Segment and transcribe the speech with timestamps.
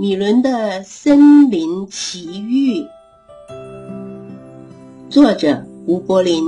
[0.00, 2.86] 米伦的森林奇遇，
[5.10, 6.42] 作者吴柏林、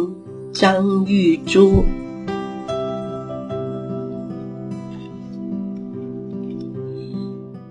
[0.55, 1.85] 张玉珠。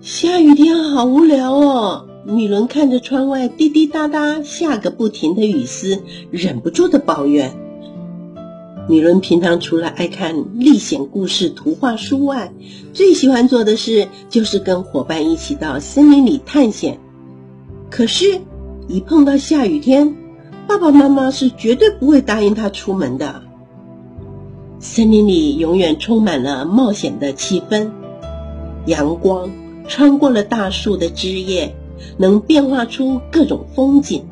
[0.00, 7.56] 下雨天好无聊哦，米伦看着窗外滴滴答答下个不停的雨丝，忍不住的抱怨。
[8.88, 12.52] 米伦平常除了爱看历险故事图画书外，
[12.92, 16.98] 最喜欢做的事就是跟伙伴一起到森林里探险。
[17.90, 18.40] 可是，
[18.88, 20.16] 一碰到下雨天，
[20.66, 23.42] 爸爸妈妈是绝对不会答应他出门的。
[24.80, 27.90] 森林里永远充满了冒险的气氛，
[28.86, 29.48] 阳光
[29.86, 31.76] 穿过了大树的枝叶，
[32.16, 34.22] 能变化出各种风景；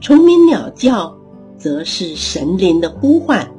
[0.00, 1.16] 虫鸣鸟叫，
[1.58, 3.50] 则是神灵的呼唤。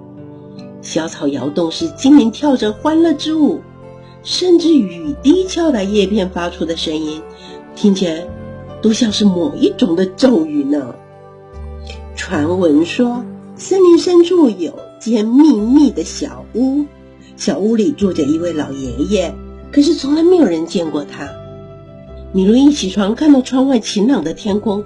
[0.84, 3.62] 小草摇动是精灵跳着欢乐之舞，
[4.22, 7.22] 甚至雨滴敲打叶片发出的声音，
[7.74, 8.28] 听起来
[8.82, 10.94] 都像是某一种的咒语呢。
[12.18, 13.24] 传闻说，
[13.56, 16.84] 森林深处有间秘密的小屋，
[17.38, 19.34] 小屋里住着一位老爷爷，
[19.72, 21.30] 可是从来没有人见过他。
[22.34, 24.84] 米伦一起床，看到窗外晴朗的天空，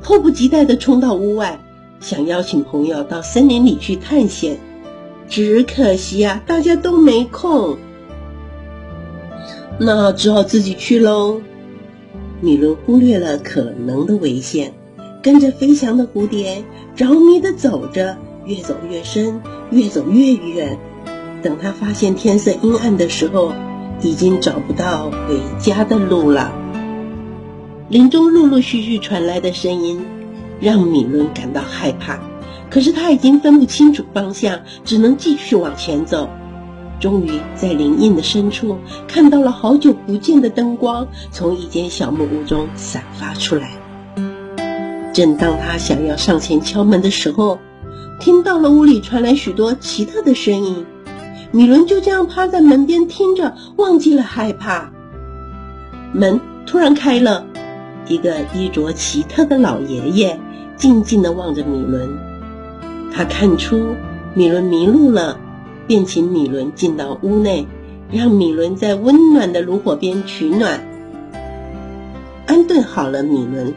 [0.00, 1.60] 迫不及待地冲到屋外，
[1.98, 4.60] 想邀请朋友到森林里去探险。
[5.30, 7.78] 只可惜啊，大家都没空，
[9.78, 11.40] 那只好自己去喽。
[12.40, 14.74] 米伦忽略了可能的危险，
[15.22, 16.64] 跟着飞翔的蝴蝶
[16.96, 20.76] 着迷的走着，越走越深，越走越远。
[21.42, 23.52] 等他发现天色阴暗的时候，
[24.02, 26.52] 已经找不到回家的路了。
[27.88, 30.04] 林中陆陆续续传来的声音，
[30.60, 32.18] 让米伦感到害怕。
[32.70, 36.30] 可是他已经分不清楚方向，只能继续往前走。
[37.00, 43.70] 终于在林荫的深处看到了好久不见的灯光，从一间小木屋中散发出来。
[45.12, 47.58] 正当他想要上前敲门的时候，
[48.20, 50.86] 听到了屋里传来许多奇特的声音。
[51.52, 54.92] 米伦就这样趴在门边听着，忘记了害怕。
[56.12, 57.46] 门突然开了，
[58.06, 60.38] 一个衣着奇特的老爷爷
[60.76, 62.29] 静静地望着米伦。
[63.12, 63.96] 他看出
[64.34, 65.38] 米伦迷路了，
[65.86, 67.66] 便请米伦进到屋内，
[68.10, 70.80] 让米伦在温暖的炉火边取暖。
[72.46, 73.74] 安顿好了米伦，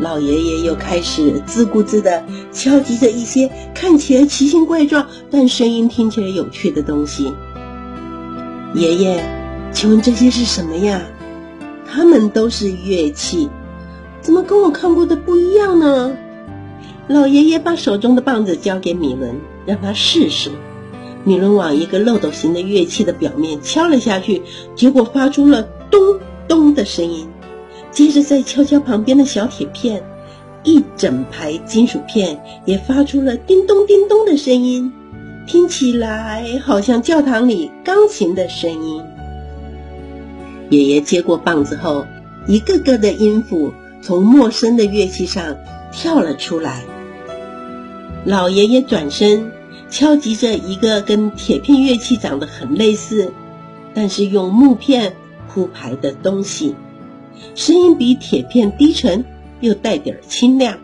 [0.00, 2.22] 老爷爷又开始自顾自地
[2.52, 7.32] 敲击着一些看起来奇形怪状但声音听起来有趣的东西。
[8.74, 9.22] 爷爷，
[9.72, 11.02] 请问这些是什么呀？
[11.90, 13.48] 他们都是乐器，
[14.20, 16.16] 怎么跟我看过的不一样呢？
[17.08, 20.50] 老爷爷把手中的棒子交给米伦，让他试试。
[21.24, 24.42] 米伦往一个漏斗形的乐器的表面敲了下去，
[24.76, 26.00] 结果发出了咚
[26.46, 27.28] 咚的声音。
[27.90, 30.04] 接着再敲敲旁边的小铁片，
[30.64, 34.92] 一整排金属片也发出了叮咚叮咚的声音，
[35.46, 39.02] 听起来好像教堂里钢琴的声音。
[40.68, 42.04] 爷爷接过棒子后，
[42.46, 45.56] 一个个的音符从陌生的乐器上
[45.90, 46.82] 跳了出来。
[48.28, 49.52] 老爷爷转身
[49.88, 53.32] 敲击着一个跟铁片乐器长得很类似，
[53.94, 55.16] 但是用木片
[55.48, 56.76] 铺排的东西，
[57.54, 59.24] 声音比铁片低沉，
[59.60, 60.76] 又带点儿清亮。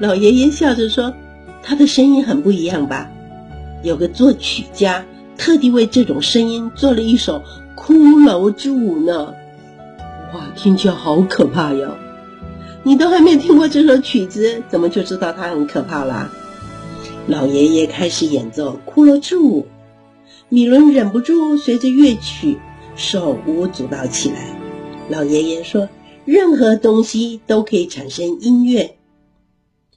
[0.00, 1.14] 老爷爷笑着说
[1.62, 3.12] ：“他的声音很不一样吧？
[3.84, 5.04] 有个作曲家
[5.38, 7.44] 特地为这种声音做了一首
[7.76, 7.94] 骷
[8.24, 9.34] 髅之舞呢。”
[10.34, 11.96] 哇，听起来好可怕哟！
[12.82, 16.28] 你都还没听过这首曲子，怎么就知道它很可怕啦？
[17.28, 19.66] 老爷爷开始演奏骷髅之舞，
[20.48, 22.56] 米伦忍不住随着乐曲
[22.94, 24.56] 手舞足蹈起来。
[25.08, 25.88] 老爷爷说
[26.24, 28.96] ：“任何东西都可以产生音乐。”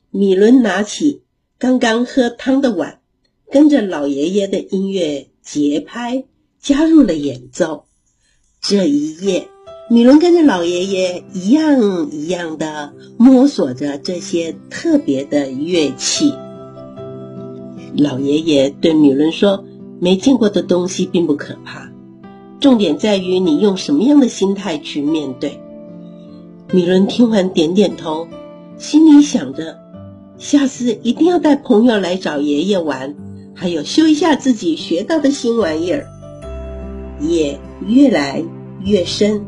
[0.09, 1.21] 米伦拿起
[1.59, 2.99] 刚刚喝汤的碗，
[3.51, 6.25] 跟着老爷爷的音乐节拍
[6.59, 7.85] 加入了演奏。
[8.59, 9.47] 这一夜，
[9.87, 16.33] 米伦跟着老爷爷一样一样的摸索着这些特别的乐器。
[17.99, 19.65] 老爷爷对米伦说
[19.99, 21.91] ：“没见过的东西并不可怕，
[22.59, 25.59] 重点在于你用什么样的心态去面对。”
[26.71, 28.27] 米伦听完点点头，
[28.77, 29.77] 心里想着：
[30.37, 33.15] 下次一定要带朋友来找爷爷玩，
[33.53, 36.07] 还有修一下自己学到的新玩意儿。
[37.19, 38.41] 夜越来
[38.85, 39.45] 越深，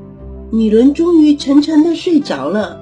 [0.52, 2.81] 米伦终于沉沉的睡着了。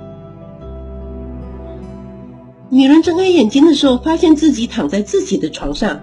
[2.72, 6.02] 米伦睁开眼睛的时候，发现自己躺在自己的床上。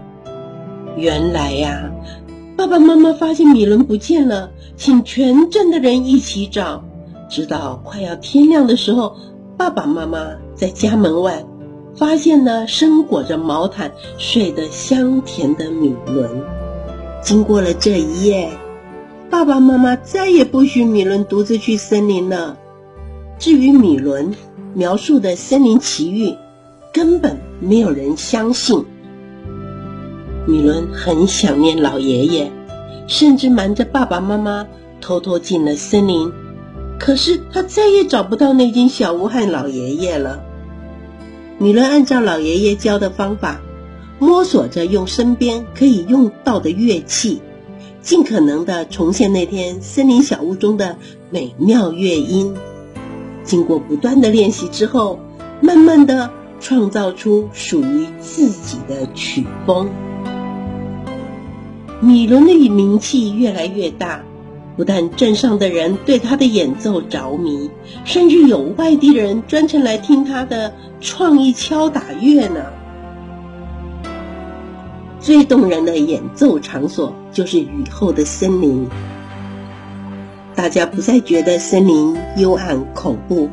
[0.97, 1.93] 原来呀，
[2.57, 6.83] 爸爸妈妈发现米伦不见了，请全镇的人一起找，
[7.31, 9.17] 直到快要天亮的时候，
[9.57, 11.45] 爸爸妈妈在家门外
[11.95, 16.29] 发现了身裹着毛毯睡得香甜的米伦。
[17.23, 18.51] 经过了这一夜，
[19.31, 22.59] 爸爸妈妈再也不许米伦独自去森林了。
[23.39, 24.35] 至于米伦
[24.75, 26.35] 描述的森林奇遇，
[26.97, 28.87] 根本没有人相信。
[30.47, 32.51] 米伦很想念老爷爷，
[33.07, 34.67] 甚至瞒着爸爸妈妈
[34.99, 36.33] 偷偷进了森林。
[36.99, 40.43] 可是他再也找不到那间小屋和老爷爷了。
[41.59, 43.61] 米伦按照老爷爷教的方法，
[44.19, 47.43] 摸索着用身边可以用到的乐器，
[48.01, 50.97] 尽可能的重现那天森林小屋中的
[51.29, 52.55] 美妙乐音。
[53.45, 55.21] 经过不断的练习之后，
[55.61, 59.91] 慢慢的创造出属于自己的曲风。
[62.01, 64.23] 米伦的名气越来越大，
[64.77, 67.71] 不但镇上的人对他的演奏着迷，
[68.05, 72.67] 甚至有外地人专程来听他的创意敲打乐呢。
[75.19, 78.87] 最动人的演奏场所就是雨后的森林。
[80.55, 83.51] 大家不再觉得森林幽暗恐怖，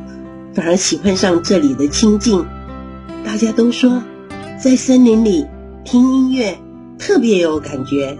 [0.54, 2.46] 反而喜欢上这里的清静。
[3.24, 4.02] 大家都说，
[4.62, 5.46] 在森林里
[5.82, 6.56] 听音乐
[6.98, 8.16] 特别有感觉。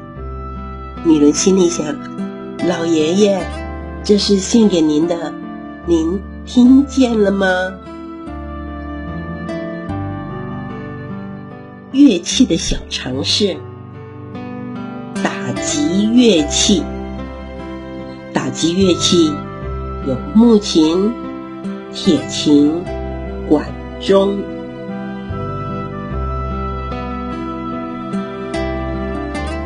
[1.04, 1.84] 女人心里想：
[2.66, 3.40] 老爷爷，
[4.02, 5.32] 这是献给您的，
[5.86, 7.46] 您听见了吗？
[11.92, 13.56] 乐器的小常识，
[15.22, 16.82] 打击乐器。
[18.32, 19.30] 打击乐器
[20.08, 21.12] 有木琴、
[21.92, 22.82] 铁琴、
[23.48, 23.64] 管
[24.00, 24.38] 钟。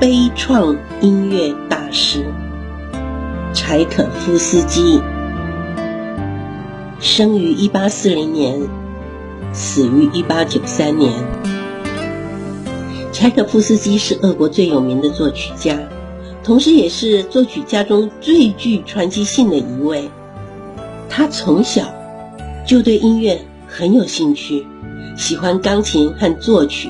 [0.00, 2.24] 悲怆音乐大师
[3.52, 5.00] 柴可夫斯基，
[7.00, 8.60] 生于一八四零年，
[9.52, 11.12] 死于一八九三年。
[13.10, 15.76] 柴可夫斯基是俄国最有名的作曲家。
[16.44, 20.08] 同时，也是作曲家中最具传奇性的一位。
[21.08, 21.92] 他从小
[22.64, 24.64] 就对音乐很有兴趣，
[25.16, 26.88] 喜欢钢琴和作曲，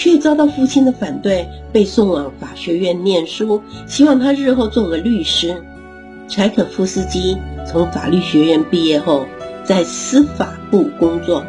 [0.00, 5.62] 却遭到父亲的反对，被送往法学院念书，希望他日后做个律师。
[6.26, 7.36] 柴可夫斯基
[7.66, 9.26] 从法律学院毕业后，
[9.62, 11.44] 在司法部工作，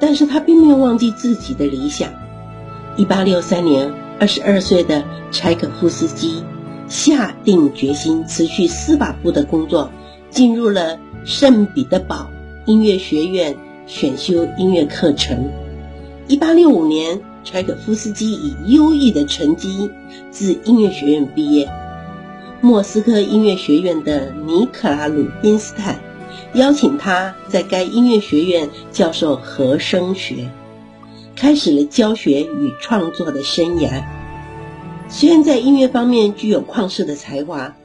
[0.00, 2.10] 但是他并没有忘记自己的理想。
[2.96, 6.42] 一八六三年，二十二岁的柴可夫斯基。
[6.88, 9.92] 下定决心辞去司法部的工作，
[10.30, 12.28] 进入了圣彼得堡
[12.66, 13.56] 音乐学院
[13.86, 15.48] 选修音乐课程。
[16.26, 19.90] 一八六五年，柴可夫斯基以优异的成绩
[20.30, 21.70] 自音乐学院毕业。
[22.60, 26.00] 莫斯科音乐学院的尼克拉鲁宾斯坦
[26.54, 30.50] 邀请他在该音乐学院教授和声学，
[31.36, 34.04] 开始了教学与创作的生涯。
[35.08, 37.76] 虽然在音乐方面具有旷世的才华，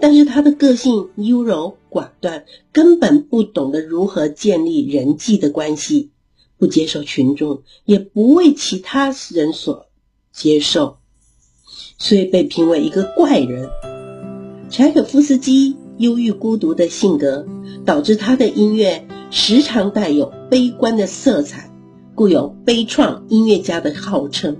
[0.00, 6.10] 但是他的个性优柔寡断，根本不懂得如何建立人际的关系，
[6.64, 9.84] 不接受群众，也不为其他人所
[10.32, 10.96] 接受，
[11.98, 13.68] 所以被评为一个怪人。
[14.70, 17.46] 柴可夫斯基忧郁孤独的性格，
[17.84, 21.70] 导致他的音乐时常带有悲观的色彩，
[22.14, 24.56] 故有悲怆音乐家的号称。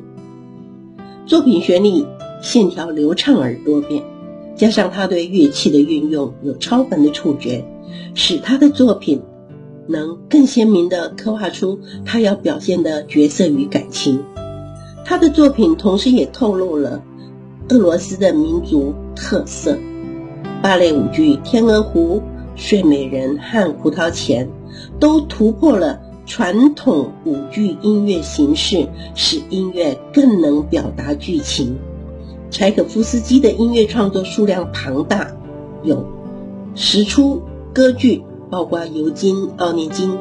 [1.24, 2.04] 作品旋律
[2.42, 4.04] 线条流畅而多变，
[4.58, 7.64] 加上他对乐器的运用有超凡的触觉，
[8.14, 9.22] 使他的作品
[9.86, 14.24] 能更鲜明地刻画出他要表现的角色与感情。
[15.04, 17.02] 他的作品同时也透露了
[17.68, 19.78] 俄罗斯的民族特色。
[20.62, 22.16] 芭蕾舞剧《天鹅湖》
[22.56, 24.46] 《睡美人》和《胡桃钳》
[24.98, 26.00] 都突破了。
[26.26, 31.76] 传统舞剧音乐形式使音乐更能表达剧情。
[32.50, 35.36] 柴可夫斯基的音乐创作数量庞大，
[35.82, 36.06] 有
[36.74, 37.42] 十出
[37.74, 40.12] 歌剧，包括《尤金奥涅金》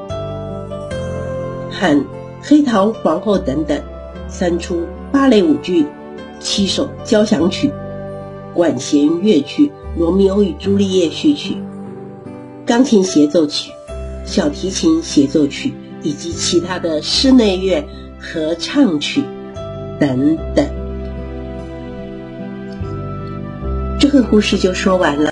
[1.72, 1.98] 和
[2.42, 3.80] 《黑桃皇后》等等；
[4.27, 5.86] 三出芭蕾舞剧，
[6.39, 7.72] 七首交响曲、
[8.53, 9.68] 管弦乐曲
[10.00, 11.58] 《罗密欧与朱丽叶》序曲、
[12.65, 13.72] 钢琴协奏曲、
[14.25, 15.74] 小提琴协奏曲。
[16.06, 17.88] 以及其他的室内乐
[18.20, 19.24] 合唱曲
[20.01, 20.68] 等等，
[23.98, 25.32] 这个故事就说完了。